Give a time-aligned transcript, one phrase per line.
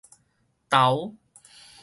[0.71, 1.13] 投